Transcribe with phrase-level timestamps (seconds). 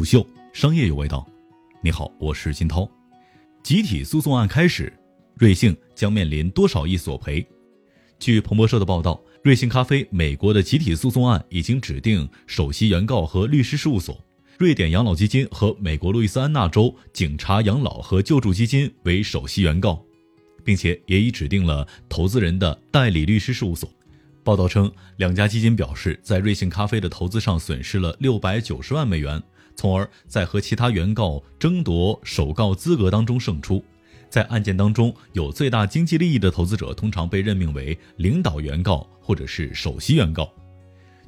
[0.00, 1.28] 虎嗅商业有味道，
[1.82, 2.90] 你好，我是金涛。
[3.62, 4.90] 集体诉讼案开始，
[5.34, 7.46] 瑞幸将面临多少亿索赔？
[8.18, 14.18] 据彭博社的报道，瑞幸咖啡美国的集体诉讼案已经指定首席原告和律师事务所
[14.56, 20.02] 瑞典养老基金和美国路易斯安那州警察养老和救助基金为首席原告，
[20.64, 23.86] 并且也已指定了投资人的代理律师事务所。
[24.42, 29.42] 报道称，两家基金表示，在瑞幸咖啡的投资上损失了六百九十万美元。
[29.80, 33.82] 从而在和其他原告争夺首告资格当中胜出。
[34.28, 40.52] 在案件当中，有最大经济利益的投资者通常被任命为领导原告或者是首席原告。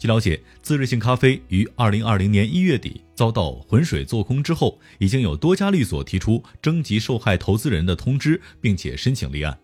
[0.00, 9.56] 据了解，自瑞幸咖啡于二零二零年一月底遭到浑水做空之后，已经有多家律所提出征集受害投资人的通知，并且申请立案。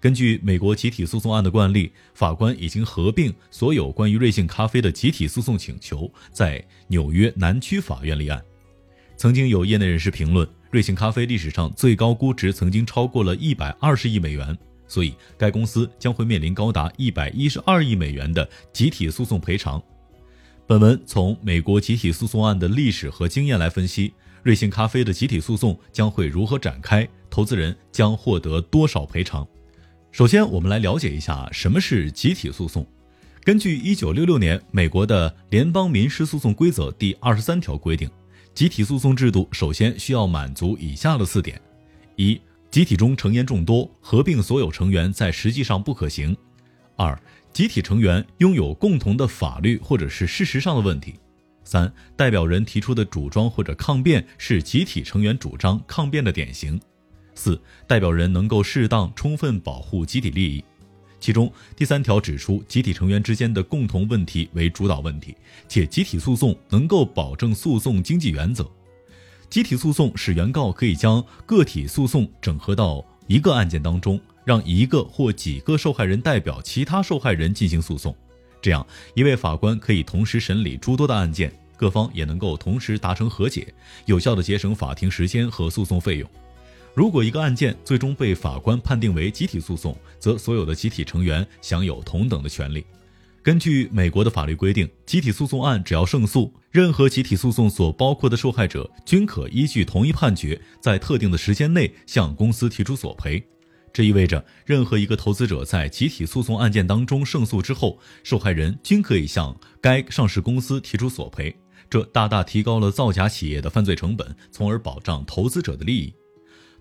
[0.00, 8.42] 根据美国集体诉讼案的惯例，法官已经合并所有关于瑞幸咖啡的集体诉讼请求，在纽约南区法院立案。
[9.18, 14.56] 曾经有业内人士评论，瑞幸咖啡历史上最高估值曾经超过了一百二十亿美元，
[14.88, 19.82] 所以该公司将会面临高达一百一十二亿美元的集体诉讼赔偿。
[20.66, 29.46] 本文从美国集体诉讼案的历史和经验来分析，瑞幸咖啡的集体诉讼将会如何展开，投资人将获得多少赔偿。
[30.12, 32.84] 首先，我们来了解一下什么是集体诉讼。
[33.44, 38.10] 根据1966年美国的联邦民事诉讼规则第二十三条规定，
[38.52, 41.60] 集体诉讼制度首先需要满足以下的四点：
[42.16, 42.38] 一、
[42.72, 46.34] 集体中成员众多，合并所有成员在实际上不可行；
[46.96, 47.16] 二、
[47.52, 51.12] 集体成员拥有共同的法律或者是事实上的问题；
[51.62, 56.78] 三、代表人提出的主张或者抗辩是集体成员主张抗辩的典型。
[57.40, 60.62] 四代表人能够适当充分保护集体利益，
[61.18, 65.34] 其中第三条指出，集体成员之间的共同问题为主导问题，
[65.66, 68.70] 且集体诉讼能够保证诉讼经济原则。
[69.48, 78.14] 集体诉讼使原告可以将个体诉讼整合到一个案件当中，让一个或几个受害人代表其他受害人进行诉讼，
[78.60, 83.72] 这样一位法官可以同时审理诸多的案件，各方也能够同时达成和解，
[84.04, 86.30] 有效的节省法庭时间和诉讼费用。
[86.94, 92.84] 如果一个案件最终被法官判定为集体诉讼，则所有的集体成员享有同等的权利。
[93.42, 103.42] 根据美国的法律规定，集体诉讼案只要胜诉，任何集体诉讼所包括的受害者均可依据同一判决，在特定的时间内向公司提出索赔。
[103.92, 111.54] 这意味着，任何一个投资者在集体诉讼案件当中胜诉之后，受害人均可以向该上市公司提出索赔。
[111.88, 116.12] 这大大提高了造假企业的犯罪成本，从而保障投资者的利益。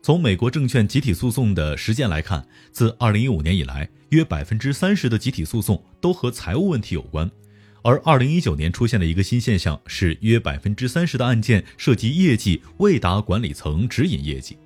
[0.01, 7.29] 从美国证券集体诉讼的实践来看，自2015年以来，约百分之三十的集体诉讼都和财务问题有关，
[7.83, 14.57] 而2019年出现的一个新现象是，约百分之三十的案件涉及业绩未达管理层指引业绩。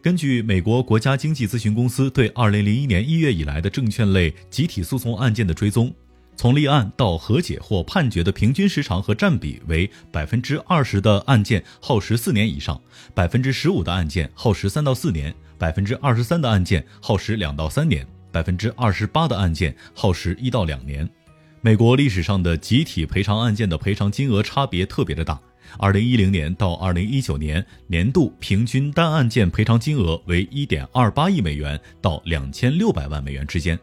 [0.00, 5.92] 根据美国国家经济咨询公司对2001年1月以来的证券类集体诉讼案件的追踪。
[6.40, 12.80] 从立案到和解或判决的平均时长和占比为百分之二十的案件耗时四年以上，
[13.12, 21.06] 百分之十五的案件耗时三到四年，百分之二十三的案件耗时两到三年，百分之二十八的案件耗时一到两年。
[21.60, 25.38] 美国历史上的集体赔偿案件的赔偿金额差别特别的大，
[25.76, 33.78] 二零一零年到二零一九年年度平均单案件赔偿金额为一点二八亿美元到两千六百万美元之间。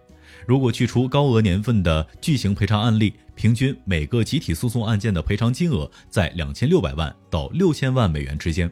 [0.46, 8.72] 如果去除高额年份的巨型赔偿案例，平均每个集体诉讼案件的赔偿金额在两千六百万到六千万美元之间。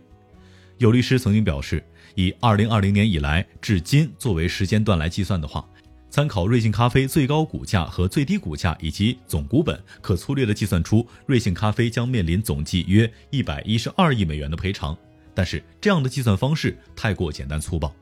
[0.78, 1.84] 有律师曾经表示，
[2.16, 5.66] 以二零二零年以来至今作为时间段来计算的话，
[6.10, 14.98] 参考瑞幸咖啡最高股价和最低股价以及总股本，可粗略的计算出瑞幸咖啡将面临总计约一百一十二亿美元的赔偿。
[15.34, 17.94] 但是这样的计算方式太过简单粗暴。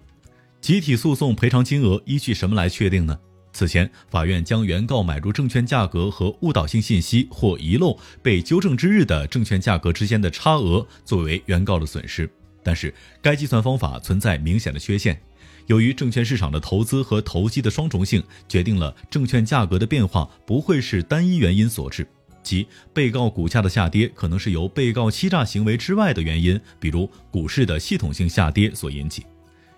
[0.61, 3.19] 集体诉讼赔偿金额依据什么来确定呢？
[3.53, 12.27] 此前，法院将原告买入证券价格和误导性信息或遗漏被纠正之日的证券价格之间的差额作为原告的损失，
[12.63, 12.91] 但是
[13.21, 15.21] 该计算方法存在明显的缺陷。
[15.67, 22.07] 由于证券市场的投资和投机的双重性，决定了证券价格的变化不会是单一原因所致，
[22.41, 29.23] 即被告股价的下跌可能是由被告欺诈行为之外的原因，比如股市的系统性下跌所引起。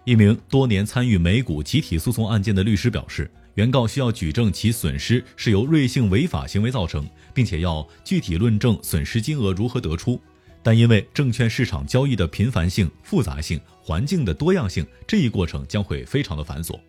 [0.06, 3.30] 一名多年参与美股集体诉讼案件的律师表示。
[3.56, 10.22] 原告需要举证其损失是由瑞幸违法行为造成，并且要具体论证损失金额如何得出。
[10.62, 16.80] 但因为证券市场交易的频繁性、复杂性、环境的多样性，这一过程将会非常的繁琐。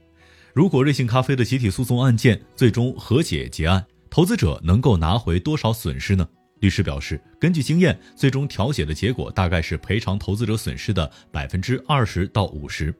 [0.54, 6.26] 如果瑞幸咖啡的集体诉讼案件最终和解结案，投资者能够拿回多少损失呢？
[6.60, 12.94] 律师表示，根据经验，最终调解的结果大概是赔偿投资者损失的百分之二十到五十。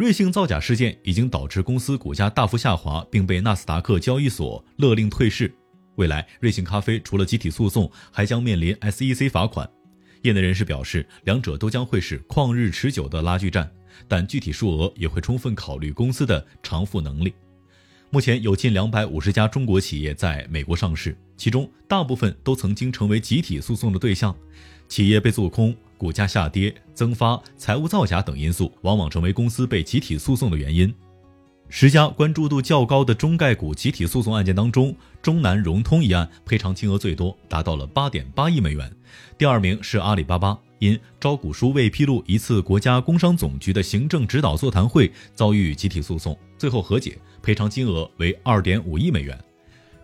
[0.00, 5.54] 瑞幸造假事件已经导致公司股价大幅下滑，并被纳斯达克交易所勒令退市。
[5.96, 9.68] 未来，瑞幸咖啡除了集体诉讼，还将面临 SEC 罚款。
[10.22, 13.70] 业内人士表示，两者都将会是旷日持久的拉锯战，
[14.08, 17.34] 但具体数额也会充分考虑公司的偿付能力。
[18.08, 24.34] 目前有近两百五十家中国企业在美国上市，其中大部分都曾经成为集体诉讼的对象。
[24.88, 30.90] 企业被做空、股价下跌、增发、财务造假等因素，往往成为公司被集体诉讼的原因。
[31.68, 38.90] 十家关注度较高的中概股集体诉讼案件当中，中南融通一案赔偿金额最多，达到了八点八亿美元。
[39.36, 47.18] 第二名是阿里巴巴，因招股书未披露一次国家工商总局的行政指导座谈会，遭遇集体诉讼，最后和解。
[47.42, 49.38] 赔偿金额为二点五亿美元。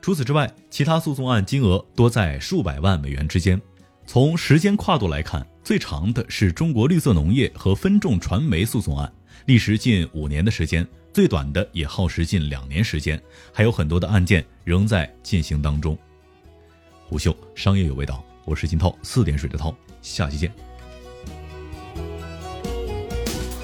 [0.02, 3.58] 除此之外，其他诉讼案金额多在数百万美元之间。
[4.06, 9.12] 从时间跨度来看，最长的是中国绿色农业和分众传媒诉讼案，
[9.46, 13.20] 历时近五年的时间；最短的也耗时近两年时间。
[13.52, 15.98] 还有很多的案件仍在进行当中。
[17.08, 20.52] 虎嗅商业有味道，我是金涛，四点水的涛，下期见。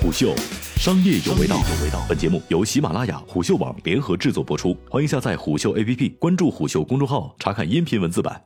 [0.00, 0.34] 虎嗅。
[0.74, 1.62] 商业有味道。
[2.08, 8.40] 本节目由喜马拉雅、虎嗅网联合制作播出，欢迎下载虎嗅 APP，关注虎嗅公众号，查看音频文字版。